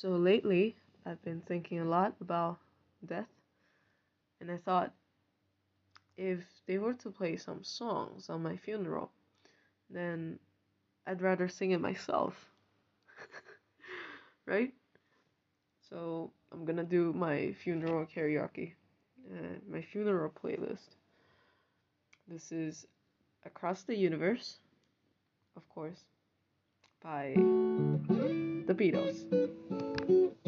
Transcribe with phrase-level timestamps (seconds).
[0.00, 2.58] So lately, I've been thinking a lot about
[3.04, 3.28] death,
[4.40, 4.94] and I thought
[6.16, 9.10] if they were to play some songs on my funeral,
[9.90, 10.38] then
[11.06, 12.32] I'd rather sing it myself.
[14.46, 14.72] right?
[15.90, 18.72] So I'm gonna do my funeral karaoke,
[19.30, 20.96] uh, my funeral playlist.
[22.26, 22.86] This is
[23.44, 24.56] Across the Universe,
[25.56, 26.00] of course,
[27.02, 30.39] by the Beatles didn't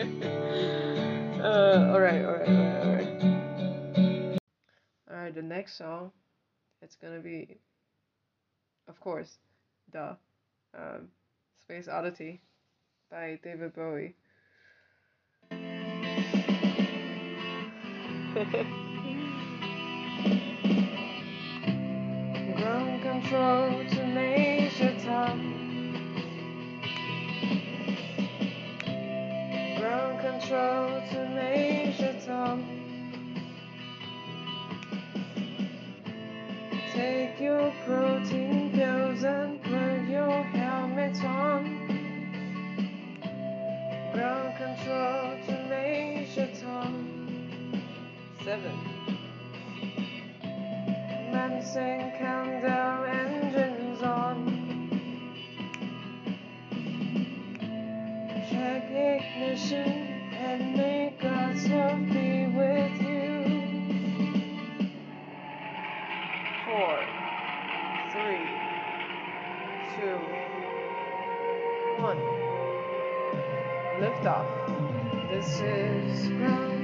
[5.60, 6.10] next song,
[6.80, 7.58] it's gonna be,
[8.88, 9.36] of course,
[9.92, 10.16] the
[10.74, 11.08] um,
[11.60, 12.40] Space Oddity
[13.10, 14.14] by David Bowie.
[36.92, 41.62] Take your protein pills and put your helmet on.
[44.12, 47.82] Ground control to Major Tom.
[48.44, 48.76] Seven.
[51.32, 52.79] Menacing countdown
[75.40, 76.79] voices grow.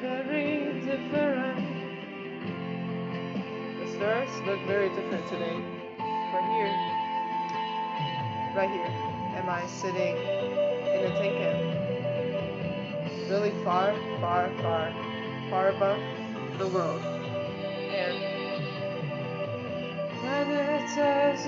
[0.00, 1.58] Very different.
[3.78, 5.58] The stars look very different today.
[6.32, 6.90] From here
[8.54, 8.92] right here
[9.36, 11.58] am I sitting in a tin can.
[13.30, 14.92] Really far, far, far,
[15.50, 16.00] far above
[16.58, 17.00] the world.
[17.00, 18.16] And
[20.20, 21.46] planet says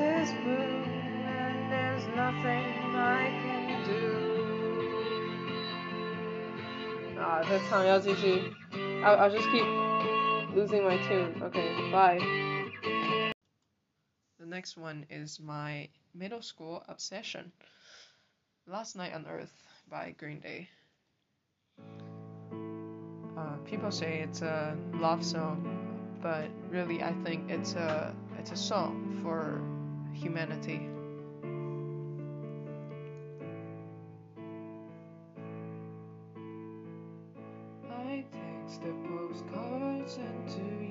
[7.45, 7.59] Ah,
[7.99, 8.55] the
[9.05, 9.67] I'll, I'll just keep
[10.55, 11.43] losing my tune.
[11.43, 12.19] Okay, bye.
[14.39, 17.51] The next one is my middle school obsession.
[18.69, 19.53] Last Night on Earth
[19.91, 20.69] by Green Day.
[23.37, 25.67] Uh, people say it's a love song,
[26.23, 29.61] but really I think it's a it's a song for
[30.17, 30.89] humanity.
[38.83, 40.82] their postcards into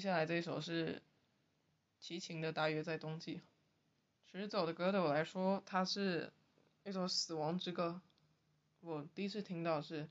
[0.00, 1.02] 接下来这一首是
[1.98, 3.36] 齐秦的《大约在冬季》。
[4.24, 6.32] 其实这首的歌对我来说，它是
[6.84, 8.00] 一首死亡之歌。
[8.80, 10.08] 我第一次听到是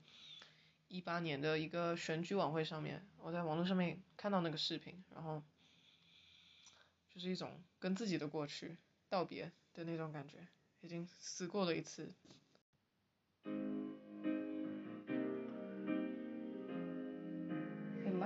[0.86, 5.42] 一八年的一个选举晚会上面，我在网络上面看到那个视频，然后
[7.12, 8.76] 就是一种跟自己的过去
[9.08, 10.36] 道别的那种感觉，
[10.82, 12.12] 已经死过了一次。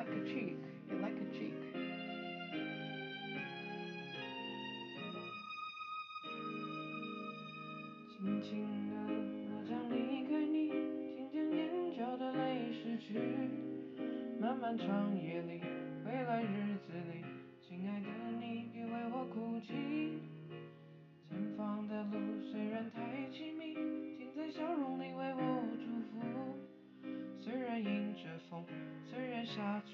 [0.05, 1.55] 轻轻的，like a chick
[8.09, 8.97] 轻轻的
[9.51, 10.71] 我将离开你
[11.15, 13.19] 请将眼角的泪拭去
[14.41, 15.61] 漫漫长夜里
[16.05, 17.25] 未来日子里
[17.61, 18.09] 亲爱的
[18.39, 20.21] 你别为我哭泣。
[21.29, 22.19] 前方的路
[22.53, 23.01] 虽然太
[23.33, 23.75] 凄迷
[24.17, 26.55] 请在笑容里为我祝福。
[27.41, 28.65] 虽然迎着风
[29.11, 29.94] 虽然下着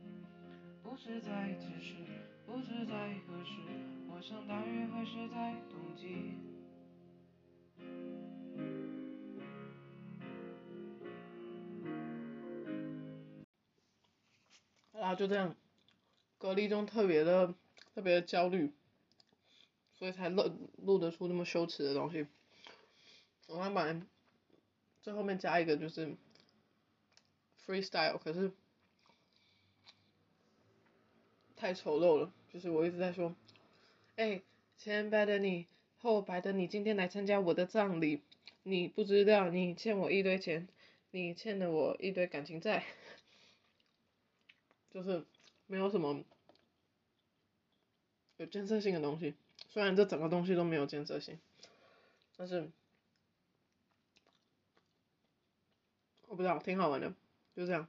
[0.83, 1.95] 不知在何时，
[2.45, 3.53] 不知在何时，
[4.09, 6.33] 我想大约会是在冬季。
[14.93, 15.55] 然后就这样，
[16.37, 17.55] 隔离中特别的
[17.95, 18.71] 特别的焦虑，
[19.95, 22.27] 所以才录录得出那么羞耻的东西。
[23.47, 24.05] 我还本来
[25.01, 26.15] 最后面加一个就是
[27.65, 28.51] freestyle，可是
[31.61, 32.33] 太丑陋了。
[32.51, 33.35] 就是我一直在说，
[34.15, 34.41] 哎，
[34.79, 35.67] 前白的你，
[35.99, 38.23] 后白的你，今天来参加我的葬礼，
[38.63, 40.67] 你不知道你欠我一堆钱，
[41.11, 42.83] 你欠了我一堆感情债。
[44.89, 45.23] 就是
[45.67, 46.23] 没有什么
[48.37, 49.35] 有建设性的东西，
[49.69, 51.39] 虽然这整个东西都没有建设性，
[52.35, 52.71] 但是
[56.25, 57.13] 我不知道，挺好玩的，
[57.55, 57.87] 就这样。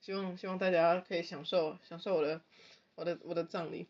[0.00, 2.42] 希望希望大家可以享受享受我的
[2.94, 3.88] 我的我的葬礼，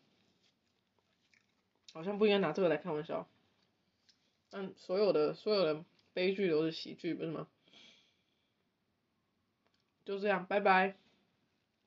[1.93, 3.27] 好像不应该拿这个来开玩笑，
[4.49, 5.83] 但所有的所有的
[6.13, 7.47] 悲剧都是喜剧，不是吗？
[10.05, 10.97] 就这样，拜拜。